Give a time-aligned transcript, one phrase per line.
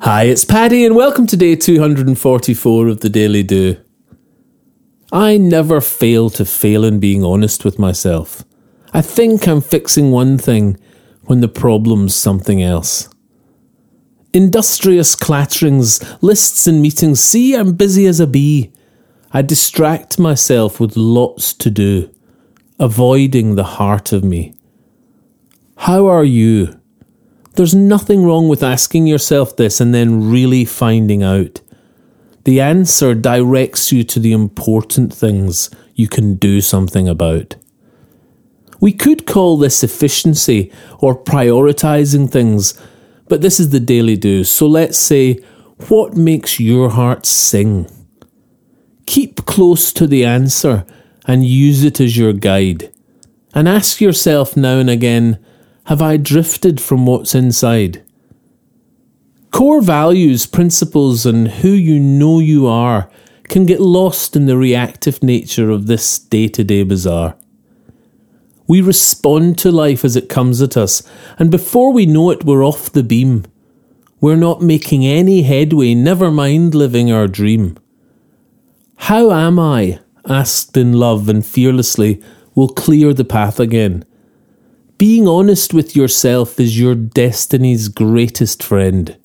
[0.00, 3.78] Hi, it's Paddy, and welcome to day 244 of the Daily Do.
[5.10, 8.44] I never fail to fail in being honest with myself.
[8.92, 10.78] I think I'm fixing one thing
[11.24, 13.08] when the problem's something else.
[14.32, 18.72] Industrious clatterings, lists and meetings, see, I'm busy as a bee.
[19.32, 22.14] I distract myself with lots to do,
[22.78, 24.54] avoiding the heart of me.
[25.76, 26.77] How are you?
[27.58, 31.60] There's nothing wrong with asking yourself this and then really finding out.
[32.44, 37.56] The answer directs you to the important things you can do something about.
[38.78, 40.70] We could call this efficiency
[41.00, 42.80] or prioritizing things,
[43.26, 44.44] but this is the daily do.
[44.44, 45.40] So let's say,
[45.88, 47.90] what makes your heart sing?
[49.06, 50.86] Keep close to the answer
[51.26, 52.92] and use it as your guide.
[53.52, 55.44] And ask yourself now and again,
[55.88, 58.04] have I drifted from what's inside?
[59.50, 63.10] Core values, principles, and who you know you are
[63.44, 67.36] can get lost in the reactive nature of this day to day bazaar.
[68.66, 71.02] We respond to life as it comes at us,
[71.38, 73.46] and before we know it, we're off the beam.
[74.20, 77.78] We're not making any headway, never mind living our dream.
[78.96, 80.00] How am I?
[80.28, 82.22] asked in love and fearlessly,
[82.54, 84.04] will clear the path again.
[84.98, 89.16] Being honest with yourself is your destiny's greatest friend.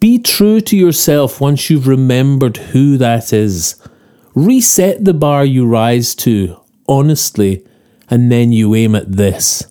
[0.00, 3.78] Be true to yourself once you've remembered who that is.
[4.34, 7.62] Reset the bar you rise to, honestly,
[8.08, 9.70] and then you aim at this.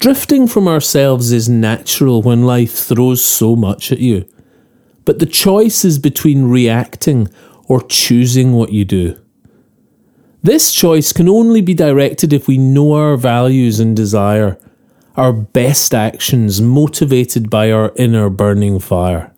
[0.00, 4.28] Drifting from ourselves is natural when life throws so much at you.
[5.04, 7.28] But the choice is between reacting
[7.68, 9.21] or choosing what you do.
[10.42, 14.58] This choice can only be directed if we know our values and desire,
[15.16, 19.32] our best actions motivated by our inner burning fire.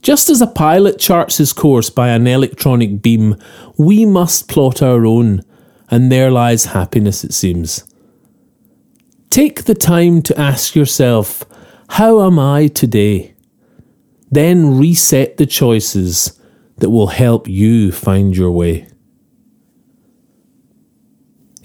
[0.00, 3.36] Just as a pilot charts his course by an electronic beam,
[3.76, 5.42] we must plot our own,
[5.90, 7.84] and there lies happiness, it seems.
[9.28, 11.44] Take the time to ask yourself,
[11.90, 13.34] How am I today?
[14.30, 16.40] Then reset the choices
[16.78, 18.88] that will help you find your way.